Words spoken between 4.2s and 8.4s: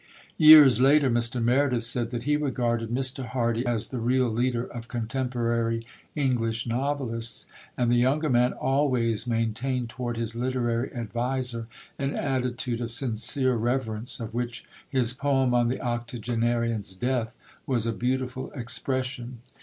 leader of contemporary English novelists; and the younger